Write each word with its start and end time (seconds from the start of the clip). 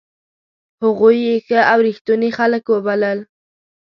هغوی 0.83 1.15
یې 1.25 1.35
ښه 1.45 1.59
او 1.71 1.79
ریښتوني 1.87 2.29
خلک 2.37 2.63
وبلل. 2.69 3.19